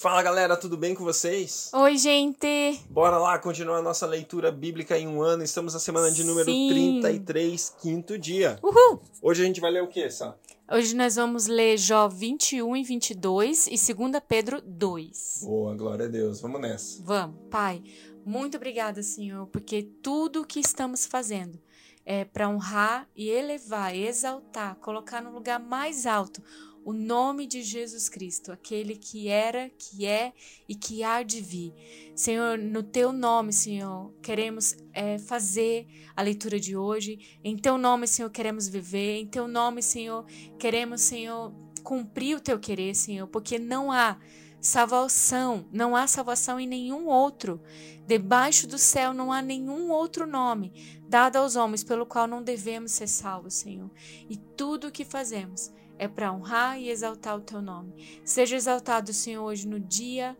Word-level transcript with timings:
Fala 0.00 0.22
galera, 0.22 0.56
tudo 0.56 0.78
bem 0.78 0.94
com 0.94 1.04
vocês? 1.04 1.70
Oi, 1.74 1.98
gente! 1.98 2.80
Bora 2.88 3.18
lá 3.18 3.38
continuar 3.38 3.80
a 3.80 3.82
nossa 3.82 4.06
leitura 4.06 4.50
bíblica 4.50 4.98
em 4.98 5.06
um 5.06 5.20
ano. 5.20 5.42
Estamos 5.42 5.74
na 5.74 5.78
semana 5.78 6.10
de 6.10 6.24
número 6.24 6.46
Sim. 6.46 7.00
33, 7.02 7.76
quinto 7.82 8.18
dia. 8.18 8.58
Uhul! 8.62 9.02
Hoje 9.20 9.42
a 9.42 9.44
gente 9.44 9.60
vai 9.60 9.70
ler 9.70 9.82
o 9.82 9.88
que, 9.88 10.08
Sá? 10.08 10.34
Hoje 10.72 10.96
nós 10.96 11.16
vamos 11.16 11.46
ler 11.48 11.76
Jó 11.76 12.08
21 12.08 12.76
e 12.78 12.82
22 12.82 13.66
e 13.66 13.94
2 13.94 14.12
Pedro 14.26 14.62
2. 14.62 15.40
Boa, 15.42 15.74
glória 15.74 16.06
a 16.06 16.08
Deus. 16.08 16.40
Vamos 16.40 16.62
nessa. 16.62 17.02
Vamos, 17.02 17.36
Pai, 17.50 17.82
muito 18.24 18.56
obrigada, 18.56 19.02
Senhor, 19.02 19.48
porque 19.48 19.82
tudo 19.82 20.40
o 20.40 20.46
que 20.46 20.60
estamos 20.60 21.04
fazendo 21.04 21.60
é 22.06 22.24
para 22.24 22.48
honrar 22.48 23.06
e 23.14 23.28
elevar, 23.28 23.94
exaltar, 23.94 24.76
colocar 24.76 25.20
no 25.20 25.30
lugar 25.30 25.60
mais 25.60 26.06
alto 26.06 26.42
o 26.84 26.92
nome 26.92 27.46
de 27.46 27.62
Jesus 27.62 28.08
Cristo, 28.08 28.50
aquele 28.50 28.96
que 28.96 29.28
era, 29.28 29.70
que 29.70 30.06
é 30.06 30.32
e 30.68 30.74
que 30.74 31.02
há 31.02 31.22
de 31.22 31.40
vir. 31.40 31.74
Senhor, 32.14 32.58
no 32.58 32.82
teu 32.82 33.12
nome, 33.12 33.52
Senhor, 33.52 34.12
queremos 34.22 34.76
é, 34.92 35.18
fazer 35.18 35.86
a 36.16 36.22
leitura 36.22 36.58
de 36.58 36.76
hoje. 36.76 37.38
Em 37.44 37.56
teu 37.56 37.76
nome, 37.76 38.06
Senhor, 38.06 38.30
queremos 38.30 38.68
viver. 38.68 39.20
Em 39.20 39.26
teu 39.26 39.46
nome, 39.46 39.82
Senhor, 39.82 40.24
queremos, 40.58 41.02
Senhor, 41.02 41.52
cumprir 41.82 42.36
o 42.36 42.40
teu 42.40 42.58
querer, 42.58 42.94
Senhor, 42.94 43.26
porque 43.26 43.58
não 43.58 43.92
há 43.92 44.18
salvação, 44.60 45.66
não 45.72 45.96
há 45.96 46.06
salvação 46.06 46.58
em 46.58 46.66
nenhum 46.66 47.06
outro. 47.06 47.60
Debaixo 48.06 48.66
do 48.66 48.78
céu 48.78 49.14
não 49.14 49.32
há 49.32 49.40
nenhum 49.40 49.90
outro 49.90 50.26
nome 50.26 51.00
dado 51.08 51.36
aos 51.36 51.56
homens 51.56 51.82
pelo 51.82 52.06
qual 52.06 52.26
não 52.26 52.42
devemos 52.42 52.92
ser 52.92 53.06
salvos, 53.06 53.54
Senhor. 53.54 53.90
E 54.28 54.36
tudo 54.36 54.88
o 54.88 54.92
que 54.92 55.04
fazemos 55.04 55.72
é 56.00 56.08
para 56.08 56.32
honrar 56.32 56.80
e 56.80 56.88
exaltar 56.88 57.36
o 57.36 57.42
teu 57.42 57.60
nome. 57.60 57.92
Seja 58.24 58.56
exaltado, 58.56 59.12
Senhor, 59.12 59.44
hoje 59.44 59.68
no 59.68 59.78
dia 59.78 60.34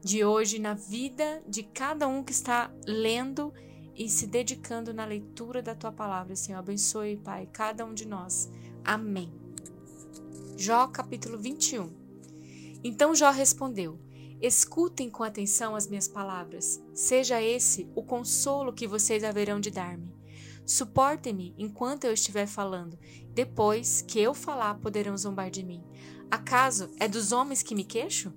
de 0.00 0.24
hoje, 0.24 0.60
na 0.60 0.72
vida 0.72 1.42
de 1.48 1.64
cada 1.64 2.06
um 2.06 2.22
que 2.22 2.30
está 2.30 2.72
lendo 2.86 3.52
e 3.92 4.08
se 4.08 4.24
dedicando 4.24 4.94
na 4.94 5.04
leitura 5.04 5.60
da 5.60 5.74
tua 5.74 5.90
palavra, 5.90 6.36
Senhor. 6.36 6.60
Abençoe, 6.60 7.16
Pai, 7.16 7.48
cada 7.52 7.84
um 7.84 7.92
de 7.92 8.06
nós. 8.06 8.48
Amém. 8.84 9.34
Jó 10.56 10.86
capítulo 10.86 11.36
21. 11.36 11.90
Então 12.84 13.12
Jó 13.12 13.30
respondeu: 13.30 13.98
Escutem 14.40 15.10
com 15.10 15.24
atenção 15.24 15.74
as 15.74 15.88
minhas 15.88 16.06
palavras. 16.06 16.80
Seja 16.94 17.42
esse 17.42 17.90
o 17.96 18.02
consolo 18.04 18.72
que 18.72 18.86
vocês 18.86 19.24
haverão 19.24 19.58
de 19.58 19.72
dar-me. 19.72 20.19
Suportem-me 20.70 21.52
enquanto 21.58 22.04
eu 22.04 22.12
estiver 22.12 22.46
falando. 22.46 22.96
Depois 23.34 24.02
que 24.02 24.20
eu 24.20 24.32
falar, 24.32 24.76
poderão 24.76 25.16
zombar 25.16 25.50
de 25.50 25.64
mim. 25.64 25.82
Acaso 26.30 26.92
é 27.00 27.08
dos 27.08 27.32
homens 27.32 27.60
que 27.60 27.74
me 27.74 27.82
queixo? 27.82 28.32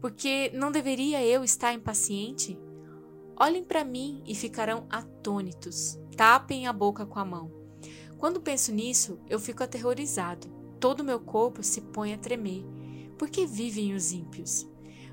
Porque 0.00 0.50
não 0.54 0.72
deveria 0.72 1.22
eu 1.22 1.44
estar 1.44 1.74
impaciente? 1.74 2.58
Olhem 3.36 3.62
para 3.62 3.84
mim 3.84 4.22
e 4.26 4.34
ficarão 4.34 4.86
atônitos. 4.88 5.98
Tapem 6.16 6.66
a 6.66 6.72
boca 6.72 7.04
com 7.04 7.18
a 7.18 7.24
mão. 7.24 7.52
Quando 8.16 8.40
penso 8.40 8.72
nisso, 8.72 9.20
eu 9.28 9.38
fico 9.38 9.62
aterrorizado. 9.62 10.48
Todo 10.80 11.04
meu 11.04 11.20
corpo 11.20 11.62
se 11.62 11.82
põe 11.82 12.14
a 12.14 12.18
tremer. 12.18 12.64
Por 13.18 13.28
que 13.28 13.46
vivem 13.46 13.92
os 13.92 14.10
ímpios? 14.10 14.66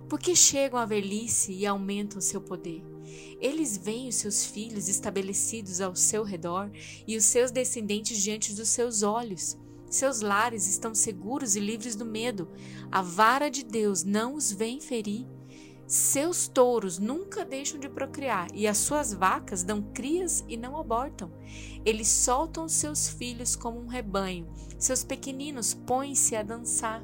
Por 0.07 0.17
que 0.17 0.33
chegam 0.33 0.79
à 0.79 0.85
velhice 0.85 1.51
e 1.51 1.65
aumentam 1.65 2.21
seu 2.21 2.39
poder? 2.39 2.94
Eles 3.39 3.77
veem 3.77 4.07
os 4.07 4.15
seus 4.15 4.45
filhos 4.45 4.87
estabelecidos 4.87 5.81
ao 5.81 5.95
seu 5.95 6.23
redor 6.23 6.71
e 7.07 7.15
os 7.15 7.25
seus 7.25 7.51
descendentes 7.51 8.21
diante 8.21 8.53
dos 8.53 8.69
seus 8.69 9.03
olhos. 9.03 9.57
Seus 9.89 10.21
lares 10.21 10.67
estão 10.67 10.93
seguros 10.93 11.55
e 11.55 11.59
livres 11.59 11.95
do 11.95 12.05
medo. 12.05 12.49
A 12.91 13.01
vara 13.01 13.49
de 13.49 13.63
Deus 13.63 14.03
não 14.03 14.35
os 14.35 14.51
vem 14.51 14.81
ferir. 14.81 15.25
Seus 15.87 16.47
touros 16.47 16.97
nunca 16.97 17.45
deixam 17.45 17.79
de 17.79 17.87
procriar 17.87 18.47
e 18.55 18.65
as 18.65 18.79
suas 18.79 19.13
vacas 19.13 19.63
dão 19.63 19.83
crias 19.93 20.43
e 20.47 20.57
não 20.57 20.77
abortam. 20.77 21.31
Eles 21.85 22.07
soltam 22.07 22.67
seus 22.67 23.07
filhos 23.07 23.55
como 23.55 23.79
um 23.79 23.85
rebanho. 23.85 24.47
Seus 24.79 25.03
pequeninos 25.03 25.75
põem-se 25.75 26.35
a 26.35 26.41
dançar 26.41 27.03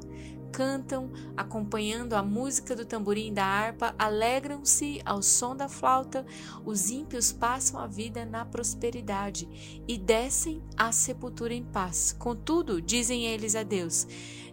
cantam, 0.52 1.10
acompanhando 1.36 2.12
a 2.12 2.22
música 2.22 2.76
do 2.76 2.84
tamborim 2.84 3.28
e 3.28 3.32
da 3.32 3.44
harpa, 3.44 3.94
alegram-se 3.98 5.00
ao 5.04 5.22
som 5.22 5.56
da 5.56 5.68
flauta. 5.68 6.26
Os 6.64 6.90
ímpios 6.90 7.32
passam 7.32 7.80
a 7.80 7.86
vida 7.86 8.24
na 8.24 8.44
prosperidade 8.44 9.48
e 9.88 9.96
descem 9.96 10.62
à 10.76 10.92
sepultura 10.92 11.54
em 11.54 11.64
paz. 11.64 12.14
Contudo, 12.18 12.80
dizem 12.80 13.24
eles 13.24 13.56
a 13.56 13.62
Deus: 13.62 14.06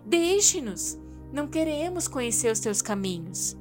Deixe-nos, 0.05 0.97
não 1.31 1.47
queremos 1.47 2.07
conhecer 2.07 2.51
os 2.51 2.59
teus 2.59 2.81
caminhos. 2.81 3.57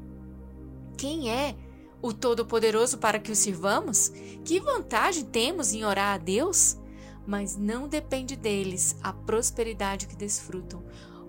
Quem 0.97 1.31
é 1.31 1.57
o 2.01 2.13
Todo-Poderoso 2.13 2.99
para 2.99 3.19
que 3.19 3.33
o 3.33 3.37
sirvamos? 3.37 4.13
Que 4.45 4.61
vantagem 4.61 5.25
temos 5.25 5.73
em 5.73 5.85
orar 5.85 6.15
a 6.15 6.19
Deus? 6.19 6.79
Mas 7.27 7.57
não 7.57 7.87
depende 7.87 8.37
deles 8.37 8.97
a 9.03 9.13
prosperidade 9.13 10.07
que 10.07 10.17
desfrutam 10.17 10.83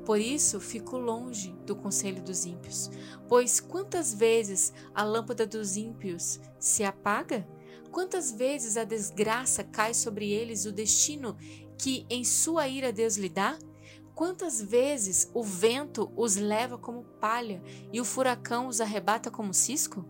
por 0.10 0.20
isso 0.20 0.60
fico 0.60 0.98
longe 0.98 1.56
do 1.68 1.76
conselho 1.76 2.20
dos 2.24 2.44
ímpios, 2.44 2.90
pois 3.28 3.60
quantas 3.60 4.12
vezes 4.12 4.74
a 4.92 5.04
lâmpada 5.04 5.46
dos 5.46 5.78
ímpios 5.78 6.40
se 6.58 6.84
apaga? 6.84 7.48
Quantas 7.92 8.32
vezes 8.32 8.76
a 8.76 8.84
desgraça 8.84 9.64
cai 9.64 9.94
sobre 9.94 10.32
eles 10.32 10.66
o 10.66 10.72
destino 10.72 11.38
que 11.78 12.08
em 12.10 12.24
sua 12.24 12.68
ira 12.68 12.92
Deus 12.92 13.18
lhe 13.18 13.30
dá? 13.30 13.56
Quantas 14.16 14.60
vezes 14.60 15.30
o 15.32 15.44
vento 15.44 16.12
os 16.16 16.38
leva 16.38 16.76
como 16.76 17.04
palha 17.22 17.62
e 17.94 18.02
o 18.02 18.04
furacão 18.04 18.66
os 18.66 18.82
arrebata 18.82 19.30
como 19.30 19.54
cisco? 19.54 20.04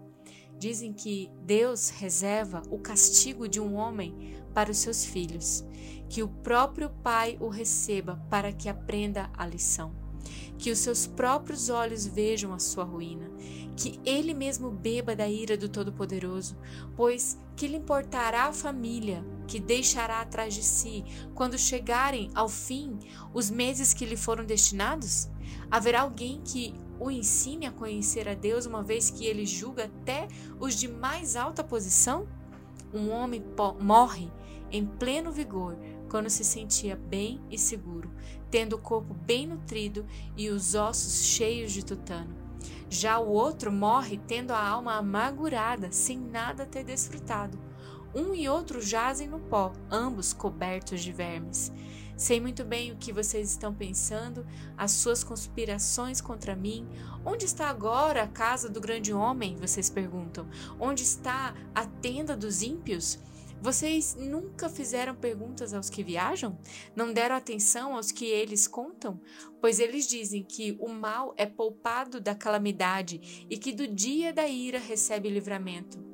Dizem 0.57 0.93
que 0.93 1.29
Deus 1.41 1.89
reserva 1.89 2.61
o 2.69 2.79
castigo 2.79 3.49
de 3.49 3.59
um 3.59 3.75
homem 3.75 4.38
para 4.53 4.71
os 4.71 4.77
seus 4.77 5.05
filhos, 5.05 5.65
que 6.09 6.23
o 6.23 6.27
próprio 6.27 6.89
Pai 6.89 7.37
o 7.39 7.47
receba 7.47 8.15
para 8.29 8.51
que 8.51 8.67
aprenda 8.67 9.29
a 9.37 9.45
lição, 9.45 9.93
que 10.57 10.71
os 10.71 10.79
seus 10.79 11.05
próprios 11.07 11.69
olhos 11.69 12.05
vejam 12.05 12.53
a 12.53 12.59
sua 12.59 12.83
ruína, 12.83 13.29
que 13.75 13.99
ele 14.05 14.33
mesmo 14.33 14.69
beba 14.69 15.15
da 15.15 15.27
ira 15.29 15.55
do 15.55 15.69
Todo-Poderoso, 15.69 16.57
pois 16.95 17.39
que 17.55 17.67
lhe 17.67 17.77
importará 17.77 18.43
a 18.45 18.53
família 18.53 19.23
que 19.47 19.59
deixará 19.59 20.21
atrás 20.21 20.53
de 20.53 20.63
si 20.63 21.03
quando 21.33 21.57
chegarem 21.57 22.29
ao 22.35 22.49
fim 22.49 22.99
os 23.33 23.49
meses 23.49 23.93
que 23.93 24.05
lhe 24.05 24.17
foram 24.17 24.45
destinados? 24.45 25.29
Haverá 25.71 26.01
alguém 26.01 26.41
que 26.43 26.73
o 26.99 27.09
ensine 27.09 27.66
a 27.66 27.71
conhecer 27.71 28.27
a 28.27 28.33
Deus, 28.33 28.66
uma 28.66 28.83
vez 28.83 29.09
que 29.09 29.25
ele 29.25 29.45
julga 29.45 29.85
até 29.85 30.27
os 30.59 30.75
de 30.75 30.87
mais 30.87 31.35
alta 31.35 31.63
posição? 31.63 32.27
Um 32.94 33.11
homem 33.11 33.44
morre 33.79 34.31
em 34.72 34.85
pleno 34.85 35.31
vigor 35.31 35.77
quando 36.09 36.29
se 36.29 36.44
sentia 36.44 36.95
bem 36.95 37.39
e 37.50 37.57
seguro, 37.57 38.11
tendo 38.50 38.75
o 38.75 38.81
corpo 38.81 39.13
bem 39.13 39.47
nutrido 39.47 40.05
e 40.35 40.50
os 40.50 40.73
ossos 40.73 41.23
cheios 41.23 41.72
de 41.72 41.85
tutano. 41.85 42.35
Já 42.89 43.19
o 43.19 43.29
outro 43.29 43.72
morre 43.72 44.19
tendo 44.28 44.51
a 44.51 44.67
alma 44.67 44.95
amargurada, 44.95 45.91
sem 45.91 46.17
nada 46.17 46.66
ter 46.66 46.83
desfrutado. 46.83 47.59
Um 48.13 48.33
e 48.33 48.49
outro 48.49 48.81
jazem 48.81 49.28
no 49.28 49.39
pó, 49.39 49.72
ambos 49.91 50.33
cobertos 50.33 51.01
de 51.01 51.11
vermes. 51.11 51.72
Sei 52.19 52.41
muito 52.41 52.66
bem 52.66 52.91
o 52.91 52.97
que 52.97 53.13
vocês 53.13 53.50
estão 53.50 53.74
pensando, 53.74 54.46
as 54.78 54.91
suas 54.91 55.24
conspirações 55.24 56.19
contra 56.19 56.53
mim. 56.53 56.85
Onde 57.25 57.46
está 57.46 57.69
agora 57.69 58.24
a 58.24 58.28
casa 58.28 58.68
do 58.68 58.81
grande 58.81 59.13
homem? 59.13 59.56
Vocês 59.56 59.90
perguntam. 59.90 60.46
Onde 60.78 61.02
está 61.02 61.56
a 61.74 61.85
tenda 61.85 62.35
dos 62.35 62.62
ímpios? 62.62 63.18
Vocês 63.62 64.18
nunca 64.19 64.68
fizeram 64.68 65.16
perguntas 65.16 65.74
aos 65.74 65.90
que 65.90 66.03
viajam? 66.03 66.59
Não 66.94 67.13
deram 67.13 67.38
atenção 67.38 67.96
aos 67.96 68.12
que 68.12 68.25
eles 68.25 68.68
contam? 68.68 69.22
Pois 69.62 69.79
eles 69.79 70.06
dizem 70.06 70.44
que 70.44 70.78
o 70.81 70.90
mal 70.90 71.34
é 71.38 71.46
poupado 71.46 72.19
da 72.19 72.35
calamidade 72.35 73.47
e 73.50 73.58
que 73.58 73.72
do 73.72 73.88
dia 73.88 74.34
da 74.34 74.46
ira 74.46 74.78
recebe 74.78 75.29
livramento. 75.29 76.09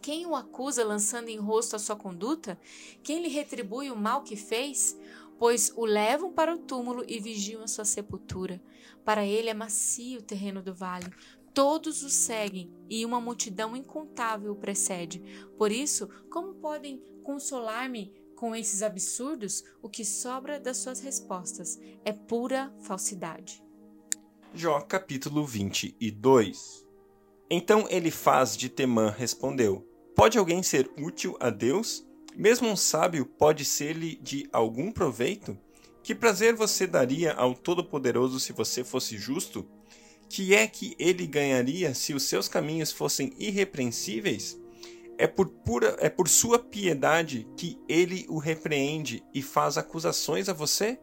Quem 0.00 0.24
o 0.24 0.34
acusa 0.34 0.84
lançando 0.84 1.28
em 1.28 1.36
rosto 1.36 1.76
a 1.76 1.78
sua 1.78 1.94
conduta? 1.94 2.58
Quem 3.02 3.22
lhe 3.22 3.28
retribui 3.28 3.90
o 3.90 3.96
mal 3.96 4.22
que 4.22 4.36
fez? 4.36 4.96
Pois 5.38 5.72
o 5.76 5.84
levam 5.84 6.32
para 6.32 6.54
o 6.54 6.58
túmulo 6.58 7.04
e 7.06 7.20
vigiam 7.20 7.62
a 7.62 7.68
sua 7.68 7.84
sepultura. 7.84 8.60
Para 9.04 9.24
ele 9.24 9.48
é 9.48 9.54
macio 9.54 10.18
o 10.18 10.22
terreno 10.22 10.62
do 10.62 10.74
vale. 10.74 11.06
Todos 11.54 12.02
o 12.02 12.10
seguem 12.10 12.72
e 12.88 13.04
uma 13.04 13.20
multidão 13.20 13.76
incontável 13.76 14.52
o 14.52 14.56
precede. 14.56 15.22
Por 15.56 15.72
isso, 15.72 16.08
como 16.30 16.54
podem 16.54 17.02
consolar-me 17.22 18.12
com 18.34 18.54
esses 18.54 18.82
absurdos? 18.82 19.64
O 19.82 19.88
que 19.88 20.04
sobra 20.04 20.60
das 20.60 20.78
suas 20.78 21.00
respostas 21.00 21.78
é 22.04 22.12
pura 22.12 22.72
falsidade. 22.80 23.62
Jó 24.54 24.80
capítulo 24.80 25.44
22 25.44 26.86
Então 27.50 27.86
ele 27.90 28.10
faz 28.10 28.56
de 28.56 28.68
Temã 28.68 29.10
respondeu: 29.10 29.86
Pode 30.16 30.38
alguém 30.38 30.62
ser 30.62 30.90
útil 30.98 31.36
a 31.38 31.50
Deus? 31.50 32.07
Mesmo 32.38 32.68
um 32.68 32.76
sábio 32.76 33.26
pode 33.26 33.64
ser-lhe 33.64 34.14
de 34.22 34.48
algum 34.52 34.92
proveito? 34.92 35.58
Que 36.04 36.14
prazer 36.14 36.54
você 36.54 36.86
daria 36.86 37.32
ao 37.32 37.52
Todo-Poderoso 37.52 38.38
se 38.38 38.52
você 38.52 38.84
fosse 38.84 39.18
justo? 39.18 39.66
Que 40.28 40.54
é 40.54 40.68
que 40.68 40.94
ele 41.00 41.26
ganharia 41.26 41.92
se 41.94 42.14
os 42.14 42.22
seus 42.22 42.46
caminhos 42.46 42.92
fossem 42.92 43.32
irrepreensíveis? 43.40 44.56
É 45.18 45.26
por, 45.26 45.48
pura, 45.48 45.96
é 45.98 46.08
por 46.08 46.28
sua 46.28 46.60
piedade 46.60 47.44
que 47.56 47.76
ele 47.88 48.24
o 48.28 48.38
repreende 48.38 49.20
e 49.34 49.42
faz 49.42 49.76
acusações 49.76 50.48
a 50.48 50.52
você? 50.52 50.96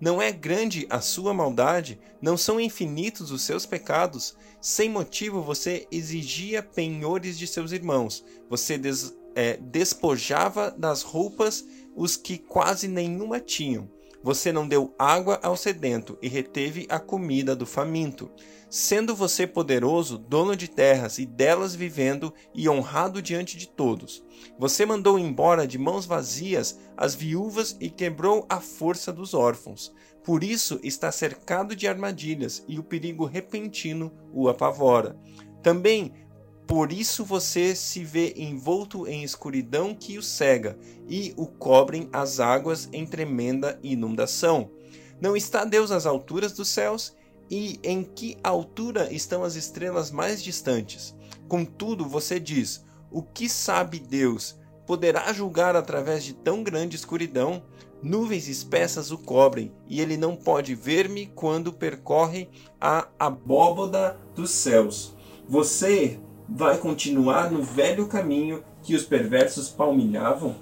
Não 0.00 0.20
é 0.20 0.32
grande 0.32 0.84
a 0.90 1.00
sua 1.00 1.32
maldade? 1.32 2.00
Não 2.20 2.36
são 2.36 2.58
infinitos 2.58 3.30
os 3.30 3.42
seus 3.42 3.64
pecados? 3.64 4.36
Sem 4.60 4.90
motivo 4.90 5.42
você 5.42 5.86
exigia 5.92 6.60
penhores 6.60 7.38
de 7.38 7.46
seus 7.46 7.70
irmãos. 7.70 8.24
Você 8.50 8.76
des, 8.76 9.16
é, 9.34 9.56
despojava 9.56 10.70
das 10.70 11.02
roupas 11.02 11.64
os 11.94 12.16
que 12.16 12.38
quase 12.38 12.88
nenhuma 12.88 13.40
tinham. 13.40 13.88
Você 14.22 14.52
não 14.52 14.68
deu 14.68 14.94
água 14.96 15.40
ao 15.42 15.56
sedento 15.56 16.16
e 16.22 16.28
reteve 16.28 16.86
a 16.88 17.00
comida 17.00 17.56
do 17.56 17.66
faminto. 17.66 18.30
Sendo 18.70 19.16
você 19.16 19.46
poderoso, 19.46 20.16
dono 20.16 20.54
de 20.56 20.68
terras 20.68 21.18
e 21.18 21.26
delas 21.26 21.74
vivendo 21.74 22.32
e 22.54 22.68
honrado 22.68 23.20
diante 23.20 23.58
de 23.58 23.68
todos. 23.68 24.24
Você 24.58 24.86
mandou 24.86 25.18
embora 25.18 25.66
de 25.66 25.76
mãos 25.76 26.06
vazias 26.06 26.78
as 26.96 27.14
viúvas 27.14 27.76
e 27.80 27.90
quebrou 27.90 28.46
a 28.48 28.60
força 28.60 29.12
dos 29.12 29.34
órfãos. 29.34 29.92
Por 30.24 30.44
isso 30.44 30.78
está 30.84 31.10
cercado 31.10 31.74
de 31.74 31.88
armadilhas 31.88 32.64
e 32.68 32.78
o 32.78 32.84
perigo 32.84 33.26
repentino 33.26 34.12
o 34.32 34.48
apavora. 34.48 35.18
Também 35.62 36.12
por 36.72 36.90
isso 36.90 37.22
você 37.22 37.76
se 37.76 38.02
vê 38.02 38.32
envolto 38.34 39.06
em 39.06 39.22
escuridão 39.22 39.94
que 39.94 40.16
o 40.16 40.22
cega 40.22 40.78
e 41.06 41.34
o 41.36 41.46
cobrem 41.46 42.08
as 42.10 42.40
águas 42.40 42.88
em 42.94 43.04
tremenda 43.04 43.78
inundação. 43.82 44.70
Não 45.20 45.36
está 45.36 45.66
Deus 45.66 45.90
às 45.90 46.06
alturas 46.06 46.52
dos 46.52 46.68
céus? 46.68 47.14
E 47.50 47.78
em 47.82 48.02
que 48.02 48.38
altura 48.42 49.12
estão 49.12 49.44
as 49.44 49.54
estrelas 49.54 50.10
mais 50.10 50.42
distantes? 50.42 51.14
Contudo, 51.46 52.06
você 52.08 52.40
diz: 52.40 52.82
o 53.10 53.22
que 53.22 53.50
sabe 53.50 53.98
Deus? 53.98 54.58
Poderá 54.86 55.30
julgar 55.30 55.76
através 55.76 56.24
de 56.24 56.32
tão 56.32 56.62
grande 56.62 56.96
escuridão? 56.96 57.62
Nuvens 58.02 58.48
espessas 58.48 59.10
o 59.10 59.18
cobrem, 59.18 59.74
e 59.86 60.00
ele 60.00 60.16
não 60.16 60.34
pode 60.34 60.74
ver-me 60.74 61.26
quando 61.26 61.70
percorre 61.70 62.48
a 62.80 63.08
abóboda 63.18 64.18
dos 64.34 64.50
céus. 64.52 65.14
Você 65.46 66.18
vai 66.48 66.78
continuar 66.78 67.50
no 67.50 67.62
velho 67.62 68.06
caminho 68.06 68.62
que 68.82 68.94
os 68.94 69.04
perversos 69.04 69.68
palmilhavam? 69.68 70.54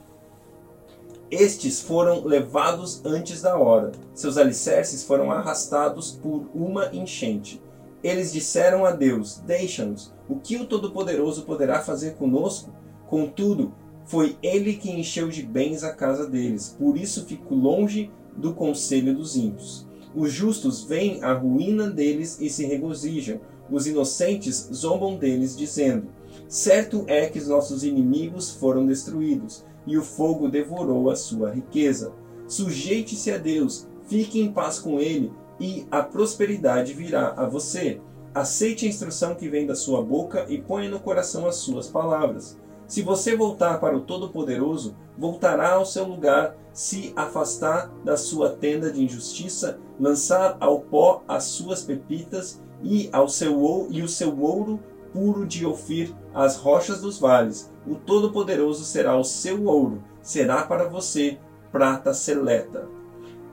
Estes 1.30 1.80
foram 1.80 2.24
levados 2.24 3.04
antes 3.04 3.40
da 3.40 3.56
hora, 3.56 3.92
seus 4.12 4.36
alicerces 4.36 5.04
foram 5.04 5.30
arrastados 5.30 6.10
por 6.10 6.48
uma 6.54 6.92
enchente. 6.94 7.62
Eles 8.02 8.32
disseram 8.32 8.84
a 8.84 8.90
Deus: 8.90 9.40
Deixa-nos, 9.46 10.12
o 10.28 10.36
que 10.36 10.56
o 10.56 10.66
Todo-Poderoso 10.66 11.42
poderá 11.42 11.80
fazer 11.80 12.14
conosco? 12.14 12.72
Contudo, 13.06 13.72
foi 14.06 14.36
ele 14.42 14.74
que 14.74 14.90
encheu 14.90 15.28
de 15.28 15.42
bens 15.42 15.84
a 15.84 15.94
casa 15.94 16.26
deles, 16.26 16.74
por 16.76 16.96
isso 16.96 17.26
fico 17.26 17.54
longe 17.54 18.10
do 18.36 18.52
conselho 18.52 19.14
dos 19.14 19.36
ímpios. 19.36 19.86
Os 20.14 20.32
justos 20.32 20.82
veem 20.82 21.22
a 21.22 21.32
ruína 21.32 21.88
deles 21.88 22.40
e 22.40 22.50
se 22.50 22.66
regozijam, 22.66 23.40
os 23.70 23.86
inocentes 23.86 24.68
zombam 24.72 25.16
deles, 25.16 25.56
dizendo: 25.56 26.08
Certo 26.48 27.04
é 27.06 27.26
que 27.26 27.38
os 27.38 27.48
nossos 27.48 27.84
inimigos 27.84 28.50
foram 28.50 28.86
destruídos, 28.86 29.64
e 29.86 29.96
o 29.96 30.02
fogo 30.02 30.48
devorou 30.48 31.10
a 31.10 31.16
sua 31.16 31.50
riqueza. 31.50 32.12
Sujeite-se 32.46 33.30
a 33.30 33.38
Deus, 33.38 33.88
fique 34.06 34.40
em 34.40 34.52
paz 34.52 34.78
com 34.78 34.98
Ele, 34.98 35.32
e 35.60 35.86
a 35.90 36.02
prosperidade 36.02 36.92
virá 36.92 37.34
a 37.36 37.46
você. 37.46 38.00
Aceite 38.34 38.86
a 38.86 38.88
instrução 38.88 39.34
que 39.34 39.48
vem 39.48 39.66
da 39.66 39.74
sua 39.74 40.02
boca 40.02 40.46
e 40.48 40.60
ponha 40.60 40.88
no 40.88 41.00
coração 41.00 41.46
as 41.46 41.56
suas 41.56 41.88
palavras. 41.88 42.58
Se 42.86 43.02
você 43.02 43.36
voltar 43.36 43.78
para 43.78 43.96
o 43.96 44.00
Todo-Poderoso, 44.00 44.96
voltará 45.16 45.74
ao 45.74 45.86
seu 45.86 46.04
lugar, 46.04 46.56
se 46.72 47.12
afastar 47.14 47.88
da 48.04 48.16
sua 48.16 48.50
tenda 48.50 48.90
de 48.90 49.04
injustiça, 49.04 49.78
lançar 49.98 50.56
ao 50.58 50.80
pó 50.80 51.22
as 51.28 51.44
suas 51.44 51.84
pepitas 51.84 52.60
e 52.82 53.08
ao 53.12 53.28
seu 53.28 53.88
e 53.90 54.02
o 54.02 54.08
seu 54.08 54.38
ouro 54.40 54.80
puro 55.12 55.46
de 55.46 55.66
Ofir 55.66 56.14
as 56.34 56.56
rochas 56.56 57.00
dos 57.00 57.18
vales. 57.18 57.72
O 57.86 57.94
Todo-Poderoso 57.94 58.84
será 58.84 59.16
o 59.16 59.24
seu 59.24 59.64
ouro, 59.64 60.02
será 60.22 60.62
para 60.62 60.88
você 60.88 61.38
prata 61.72 62.12
seleta. 62.12 62.88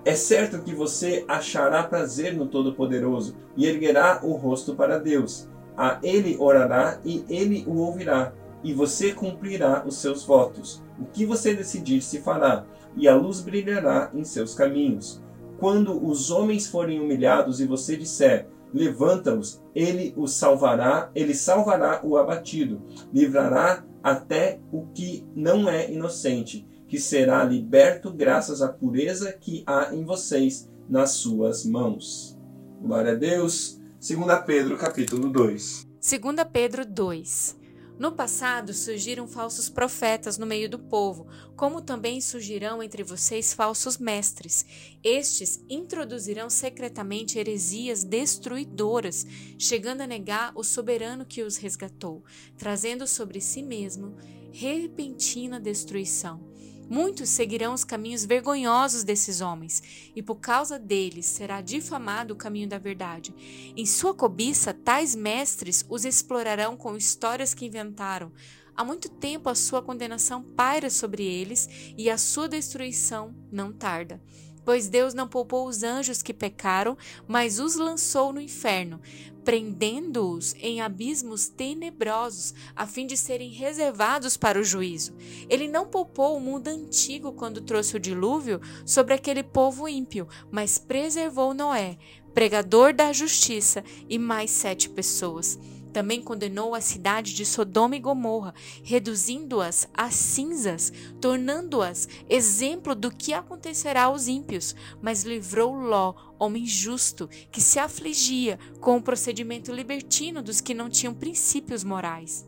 É 0.05 0.15
certo 0.15 0.61
que 0.61 0.73
você 0.73 1.25
achará 1.27 1.83
prazer 1.83 2.33
no 2.33 2.47
Todo-Poderoso 2.47 3.35
e 3.55 3.65
erguerá 3.65 4.21
o 4.23 4.33
rosto 4.33 4.75
para 4.75 4.99
Deus. 4.99 5.49
A 5.75 5.99
ele 6.01 6.37
orará 6.39 6.99
e 7.03 7.25
ele 7.29 7.65
o 7.67 7.77
ouvirá, 7.77 8.33
e 8.63 8.73
você 8.73 9.13
cumprirá 9.13 9.83
os 9.85 9.97
seus 9.97 10.23
votos. 10.23 10.81
O 10.99 11.05
que 11.05 11.25
você 11.25 11.53
decidir 11.53 12.01
se 12.01 12.21
fará, 12.21 12.65
e 12.95 13.07
a 13.07 13.15
luz 13.15 13.41
brilhará 13.41 14.09
em 14.13 14.23
seus 14.23 14.55
caminhos. 14.55 15.21
Quando 15.59 16.03
os 16.03 16.31
homens 16.31 16.67
forem 16.67 16.99
humilhados 16.99 17.59
e 17.59 17.65
você 17.65 17.97
disser: 17.97 18.47
levanta-os, 18.73 19.61
ele 19.73 20.13
os 20.17 20.33
salvará, 20.33 21.11
ele 21.15 21.33
salvará 21.33 22.01
o 22.03 22.17
abatido, 22.17 22.81
livrará 23.13 23.85
até 24.03 24.59
o 24.71 24.87
que 24.87 25.25
não 25.35 25.69
é 25.69 25.91
inocente, 25.91 26.67
que 26.87 26.99
será 26.99 27.43
liberto 27.43 28.11
graças 28.11 28.61
à 28.61 28.69
pureza 28.69 29.33
que 29.33 29.63
há 29.65 29.93
em 29.93 30.03
vocês 30.05 30.69
nas 30.89 31.11
suas 31.11 31.65
mãos. 31.65 32.37
Glória 32.81 33.11
a 33.11 33.15
Deus. 33.15 33.79
2 33.99 34.19
Pedro 34.45 34.77
capítulo 34.77 35.29
2. 35.29 35.87
2 35.99 36.35
Pedro 36.51 36.85
2. 36.85 37.56
No 37.99 38.11
passado 38.11 38.73
surgiram 38.73 39.27
falsos 39.27 39.69
profetas 39.69 40.37
no 40.37 40.45
meio 40.45 40.69
do 40.69 40.77
povo, 40.77 41.27
como 41.55 41.81
também 41.81 42.21
surgirão 42.21 42.83
entre 42.83 43.03
vocês 43.03 43.53
falsos 43.53 43.97
mestres. 43.97 44.63
Estes 45.03 45.63
introduzirão 45.67 46.47
secretamente 46.47 47.39
heresias 47.39 48.03
destruidoras, 48.03 49.25
chegando 49.57 50.01
a 50.01 50.07
negar 50.07 50.51
o 50.55 50.63
soberano 50.63 51.25
que 51.25 51.41
os 51.41 51.57
resgatou, 51.57 52.23
trazendo 52.55 53.07
sobre 53.07 53.41
si 53.41 53.63
mesmo 53.63 54.15
repentina 54.51 55.59
destruição. 55.59 56.39
Muitos 56.89 57.29
seguirão 57.29 57.73
os 57.73 57.83
caminhos 57.83 58.23
vergonhosos 58.23 59.03
desses 59.03 59.41
homens, 59.41 60.11
e 60.15 60.21
por 60.21 60.35
causa 60.35 60.79
deles 60.79 61.25
será 61.25 61.61
difamado 61.61 62.33
o 62.33 62.37
caminho 62.37 62.67
da 62.67 62.77
verdade. 62.77 63.33
Em 63.75 63.85
sua 63.85 64.13
cobiça, 64.13 64.73
tais 64.73 65.15
mestres 65.15 65.85
os 65.89 66.05
explorarão 66.05 66.77
com 66.77 66.95
histórias 66.95 67.53
que 67.53 67.65
inventaram. 67.65 68.31
Há 68.75 68.83
muito 68.83 69.09
tempo 69.09 69.49
a 69.49 69.55
sua 69.55 69.81
condenação 69.81 70.43
paira 70.43 70.89
sobre 70.89 71.23
eles 71.23 71.67
e 71.97 72.09
a 72.11 72.17
sua 72.17 72.47
destruição 72.47 73.35
não 73.51 73.73
tarda. 73.73 74.21
Pois 74.67 74.89
Deus 74.89 75.13
não 75.13 75.29
poupou 75.29 75.65
os 75.65 75.81
anjos 75.81 76.21
que 76.21 76.33
pecaram, 76.33 76.97
mas 77.25 77.57
os 77.57 77.77
lançou 77.77 78.33
no 78.33 78.41
inferno, 78.41 78.99
prendendo-os 79.45 80.53
em 80.55 80.81
abismos 80.81 81.47
tenebrosos, 81.47 82.53
a 82.75 82.85
fim 82.85 83.07
de 83.07 83.15
serem 83.15 83.49
reservados 83.49 84.35
para 84.35 84.59
o 84.59 84.65
juízo. 84.65 85.15
Ele 85.49 85.69
não 85.69 85.87
poupou 85.87 86.35
o 86.35 86.41
mundo 86.41 86.67
antigo 86.67 87.31
quando 87.31 87.61
trouxe 87.61 87.95
o 87.95 87.99
dilúvio 87.99 88.59
sobre 88.85 89.13
aquele 89.13 89.41
povo 89.41 89.87
ímpio, 89.87 90.27
mas 90.51 90.77
preservou 90.77 91.53
Noé, 91.53 91.97
pregador 92.33 92.93
da 92.93 93.13
justiça, 93.13 93.85
e 94.09 94.19
mais 94.19 94.51
sete 94.51 94.89
pessoas. 94.89 95.57
Também 95.97 96.21
condenou 96.21 96.75
a 96.75 96.79
cidade 96.79 97.33
de 97.33 97.43
Sodoma 97.43 97.95
e 97.95 97.99
Gomorra, 97.99 98.53
reduzindo-as 98.83 99.89
a 99.95 100.11
cinzas, 100.11 100.93
tornando-as 101.19 102.07
exemplo 102.29 102.93
do 102.93 103.09
que 103.09 103.33
acontecerá 103.33 104.03
aos 104.03 104.27
ímpios, 104.27 104.75
mas 105.01 105.23
livrou 105.23 105.73
Ló, 105.73 106.13
homem 106.37 106.67
justo, 106.67 107.27
que 107.51 107.59
se 107.59 107.79
afligia 107.79 108.59
com 108.79 108.97
o 108.97 109.01
procedimento 109.01 109.71
libertino 109.71 110.43
dos 110.43 110.61
que 110.61 110.75
não 110.75 110.87
tinham 110.87 111.15
princípios 111.15 111.83
morais. 111.83 112.47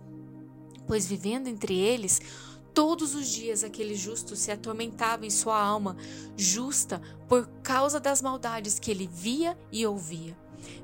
Pois 0.86 1.08
vivendo 1.08 1.48
entre 1.48 1.76
eles, 1.76 2.22
Todos 2.72 3.16
os 3.16 3.28
dias 3.28 3.64
aquele 3.64 3.96
justo 3.96 4.36
se 4.36 4.52
atormentava 4.52 5.26
em 5.26 5.30
sua 5.32 5.60
alma 5.60 5.98
justa 6.38 7.02
por 7.28 7.48
causa 7.64 8.00
das 8.00 8.22
maldades 8.22 8.78
que 8.80 8.92
ele 8.92 9.10
via 9.12 9.58
e 9.72 9.86
ouvia. 9.88 10.38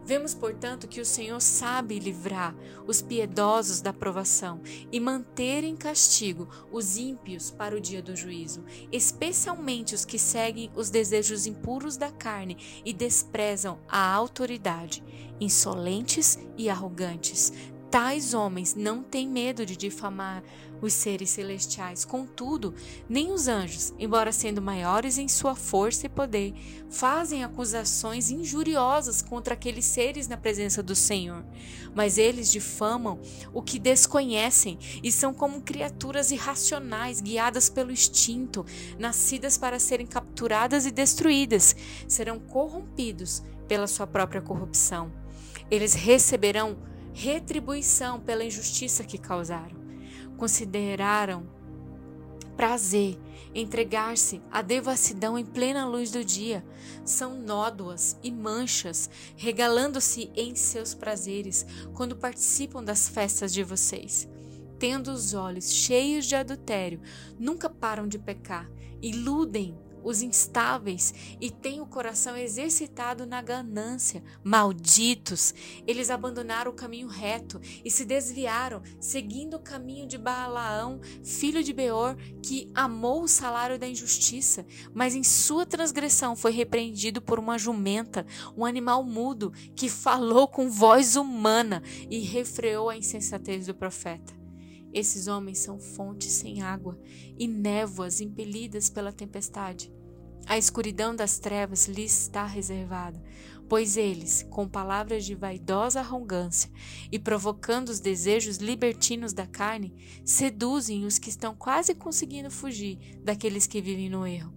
Vemos, 0.03 0.33
portanto, 0.33 0.87
que 0.87 1.01
o 1.01 1.05
Senhor 1.05 1.41
sabe 1.41 1.99
livrar 1.99 2.55
os 2.87 3.01
piedosos 3.01 3.81
da 3.81 3.91
provação 3.91 4.61
e 4.91 4.99
manter 4.99 5.63
em 5.63 5.75
castigo 5.75 6.47
os 6.71 6.97
ímpios 6.97 7.51
para 7.51 7.75
o 7.75 7.81
dia 7.81 8.01
do 8.01 8.15
juízo, 8.15 8.63
especialmente 8.91 9.95
os 9.95 10.05
que 10.05 10.19
seguem 10.19 10.71
os 10.75 10.89
desejos 10.89 11.45
impuros 11.45 11.97
da 11.97 12.11
carne 12.11 12.57
e 12.83 12.93
desprezam 12.93 13.79
a 13.87 14.13
autoridade, 14.13 15.03
insolentes 15.39 16.37
e 16.57 16.69
arrogantes. 16.69 17.51
Tais 17.95 18.33
homens 18.33 18.75
não 18.75 19.01
têm 19.01 19.25
medo 19.25 19.65
de 19.65 19.77
difamar 19.77 20.43
os 20.81 20.91
seres 20.91 21.29
celestiais. 21.29 22.03
Contudo, 22.03 22.73
nem 23.07 23.31
os 23.31 23.47
anjos, 23.47 23.93
embora 23.97 24.33
sendo 24.33 24.61
maiores 24.61 25.17
em 25.17 25.29
sua 25.29 25.55
força 25.55 26.05
e 26.05 26.09
poder, 26.09 26.53
fazem 26.89 27.41
acusações 27.41 28.29
injuriosas 28.29 29.21
contra 29.21 29.53
aqueles 29.53 29.85
seres 29.85 30.27
na 30.27 30.35
presença 30.35 30.83
do 30.83 30.93
Senhor. 30.93 31.45
Mas 31.95 32.17
eles 32.17 32.51
difamam 32.51 33.17
o 33.53 33.61
que 33.61 33.79
desconhecem 33.79 34.77
e 35.01 35.09
são 35.09 35.33
como 35.33 35.61
criaturas 35.61 36.31
irracionais, 36.31 37.21
guiadas 37.21 37.69
pelo 37.69 37.93
instinto, 37.93 38.65
nascidas 38.99 39.57
para 39.57 39.79
serem 39.79 40.05
capturadas 40.05 40.85
e 40.85 40.91
destruídas. 40.91 41.73
Serão 42.09 42.39
corrompidos 42.39 43.41
pela 43.69 43.87
sua 43.87 44.05
própria 44.05 44.41
corrupção. 44.41 45.13
Eles 45.71 45.93
receberão 45.93 46.75
retribuição 47.15 48.19
pela 48.19 48.43
injustiça 48.43 49.01
que 49.05 49.17
causaram. 49.17 49.77
Consideraram 50.35 51.47
prazer 52.57 53.17
entregar-se 53.53 54.41
à 54.51 54.61
devassidão 54.61 55.39
em 55.39 55.45
plena 55.45 55.87
luz 55.87 56.11
do 56.11 56.25
dia. 56.25 56.63
São 57.05 57.33
nódoas 57.39 58.17
e 58.21 58.29
manchas, 58.29 59.09
regalando-se 59.37 60.29
em 60.35 60.55
seus 60.55 60.93
prazeres 60.93 61.65
quando 61.93 62.17
participam 62.17 62.83
das 62.83 63.07
festas 63.07 63.53
de 63.53 63.63
vocês. 63.63 64.27
Tendo 64.77 65.09
os 65.09 65.33
olhos 65.33 65.71
cheios 65.71 66.25
de 66.25 66.35
adultério, 66.35 66.99
nunca 67.39 67.69
param 67.69 68.09
de 68.09 68.19
pecar, 68.19 68.69
iludem 69.01 69.77
os 70.05 70.21
instáveis 70.21 71.13
e 71.41 71.49
têm 71.49 71.81
o 71.81 71.87
coração 71.87 72.37
exercitado 72.37 73.25
na 73.25 73.41
ganância. 73.41 74.23
Malditos! 74.43 75.53
Eles 75.87 76.11
abandonaram 76.11 76.71
o 76.71 76.75
caminho 76.75 77.07
reto 77.07 77.59
e 77.83 77.89
se 77.89 78.05
desviaram, 78.05 78.83
seguindo 78.99 79.55
o 79.55 79.59
caminho 79.59 80.07
de 80.07 80.17
Balaão, 80.17 81.01
filho 81.23 81.63
de 81.63 81.73
Beor, 81.73 82.15
que 82.41 82.71
amou 82.75 83.23
o 83.23 83.27
salário 83.27 83.79
da 83.79 83.87
injustiça, 83.87 84.65
mas 84.93 85.15
em 85.15 85.23
sua 85.23 85.65
transgressão 85.65 86.35
foi 86.35 86.51
repreendido 86.51 87.21
por 87.21 87.39
uma 87.39 87.57
jumenta, 87.57 88.25
um 88.55 88.63
animal 88.63 89.03
mudo 89.03 89.51
que 89.75 89.89
falou 89.89 90.47
com 90.47 90.69
voz 90.69 91.15
humana 91.15 91.81
e 92.09 92.19
refreou 92.19 92.89
a 92.89 92.97
insensatez 92.97 93.65
do 93.65 93.73
profeta. 93.73 94.33
Esses 94.93 95.27
homens 95.27 95.57
são 95.57 95.77
fontes 95.77 96.31
sem 96.31 96.61
água 96.61 96.97
e 97.37 97.47
névoas 97.47 98.21
impelidas 98.21 98.89
pela 98.89 99.11
tempestade. 99.11 99.94
A 100.47 100.57
escuridão 100.57 101.15
das 101.15 101.39
trevas 101.39 101.87
lhes 101.87 102.21
está 102.21 102.45
reservada, 102.45 103.21
pois 103.67 103.97
eles, 103.97 104.45
com 104.49 104.69
palavras 104.69 105.25
de 105.25 105.33
vaidosa 105.33 105.99
arrogância 105.99 106.69
e 107.11 107.17
provocando 107.17 107.89
os 107.89 107.99
desejos 107.99 108.57
libertinos 108.57 109.33
da 109.33 109.47
carne, 109.47 109.95
seduzem 110.23 111.05
os 111.05 111.17
que 111.17 111.29
estão 111.29 111.55
quase 111.55 111.95
conseguindo 111.95 112.51
fugir 112.51 113.19
daqueles 113.23 113.65
que 113.65 113.81
vivem 113.81 114.07
no 114.07 114.25
erro. 114.25 114.53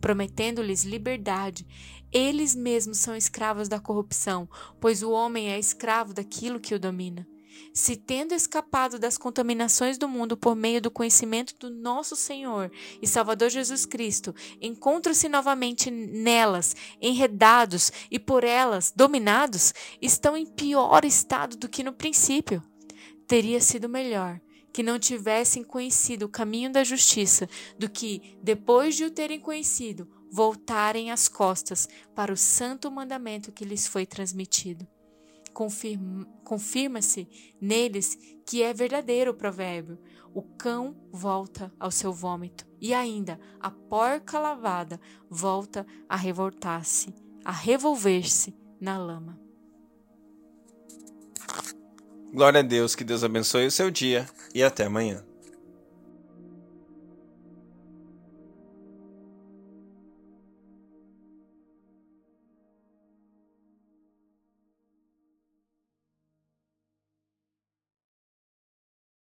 Prometendo-lhes 0.00 0.84
liberdade, 0.84 1.66
eles 2.12 2.54
mesmos 2.54 2.98
são 2.98 3.16
escravos 3.16 3.68
da 3.68 3.80
corrupção, 3.80 4.48
pois 4.80 5.02
o 5.02 5.10
homem 5.10 5.50
é 5.50 5.58
escravo 5.58 6.14
daquilo 6.14 6.60
que 6.60 6.74
o 6.74 6.78
domina 6.78 7.26
se 7.72 7.96
tendo 7.96 8.34
escapado 8.34 8.98
das 8.98 9.16
contaminações 9.16 9.96
do 9.96 10.08
mundo 10.08 10.36
por 10.36 10.54
meio 10.54 10.80
do 10.80 10.90
conhecimento 10.90 11.54
do 11.58 11.70
nosso 11.70 12.14
Senhor 12.14 12.70
e 13.00 13.06
Salvador 13.06 13.50
Jesus 13.50 13.86
Cristo, 13.86 14.34
encontram-se 14.60 15.28
novamente 15.28 15.90
nelas, 15.90 16.76
enredados 17.00 17.90
e 18.10 18.18
por 18.18 18.44
elas 18.44 18.92
dominados, 18.94 19.72
estão 20.00 20.36
em 20.36 20.46
pior 20.46 21.04
estado 21.04 21.56
do 21.56 21.68
que 21.68 21.82
no 21.82 21.92
princípio. 21.92 22.62
Teria 23.26 23.60
sido 23.60 23.88
melhor 23.88 24.40
que 24.72 24.82
não 24.82 24.98
tivessem 24.98 25.62
conhecido 25.62 26.24
o 26.24 26.28
caminho 26.28 26.72
da 26.72 26.82
justiça 26.82 27.48
do 27.78 27.88
que, 27.90 28.36
depois 28.42 28.96
de 28.96 29.04
o 29.04 29.10
terem 29.10 29.38
conhecido, 29.38 30.08
voltarem 30.30 31.10
as 31.10 31.28
costas 31.28 31.88
para 32.14 32.32
o 32.32 32.36
santo 32.36 32.90
mandamento 32.90 33.52
que 33.52 33.66
lhes 33.66 33.86
foi 33.86 34.06
transmitido 34.06 34.86
confirma-se 35.52 37.28
neles 37.60 38.16
que 38.46 38.62
é 38.62 38.72
verdadeiro 38.72 39.32
o 39.32 39.34
provérbio: 39.34 39.98
o 40.34 40.42
cão 40.42 40.96
volta 41.10 41.72
ao 41.78 41.90
seu 41.90 42.12
vômito, 42.12 42.66
e 42.80 42.92
ainda 42.94 43.38
a 43.60 43.70
porca 43.70 44.38
lavada 44.38 45.00
volta 45.28 45.86
a 46.08 46.16
revoltar-se, 46.16 47.14
a 47.44 47.52
revolver-se 47.52 48.54
na 48.80 48.98
lama. 48.98 49.38
Glória 52.32 52.60
a 52.60 52.62
Deus, 52.62 52.94
que 52.94 53.04
Deus 53.04 53.22
abençoe 53.22 53.66
o 53.66 53.70
seu 53.70 53.90
dia 53.90 54.26
e 54.54 54.62
até 54.62 54.86
amanhã. 54.86 55.22